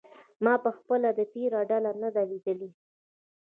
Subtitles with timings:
[0.43, 2.69] ما پخپله د تیراه ډله نه ده لیدلې.